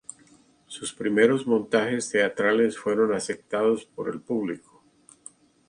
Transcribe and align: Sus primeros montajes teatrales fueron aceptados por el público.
Sus 0.65 0.93
primeros 0.95 1.45
montajes 1.45 2.09
teatrales 2.09 2.75
fueron 2.75 3.13
aceptados 3.13 3.85
por 3.85 4.09
el 4.09 4.19
público. 4.19 4.83